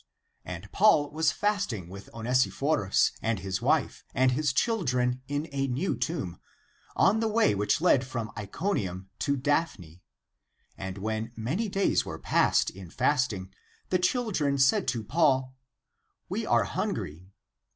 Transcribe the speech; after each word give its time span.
And 0.43 0.71
Paul 0.71 1.11
was 1.11 1.31
fasting 1.31 1.87
with 1.87 2.09
Onesiphorus 2.11 3.11
and 3.21 3.37
his 3.37 3.61
wife, 3.61 4.03
and 4.15 4.31
his 4.31 4.51
children, 4.51 5.21
in 5.27 5.47
a 5.51 5.67
new 5.67 5.95
tomb, 5.95 6.39
on 6.95 7.19
the 7.19 7.27
way 7.27 7.53
which 7.53 7.81
led 7.81 8.03
from 8.07 8.31
Iconium 8.35 9.11
to 9.19 9.37
Daphne. 9.37 10.01
And 10.75 10.97
when 10.97 11.31
many 11.35 11.69
days 11.69 12.03
were 12.03 12.17
past 12.17 12.71
in 12.71 12.89
fasting, 12.89 13.53
the 13.89 13.99
children 13.99 14.57
said 14.57 14.87
to 14.87 15.03
Paul:" 15.03 15.55
We 16.29 16.47
are 16.47 16.63
hungry." 16.63 17.29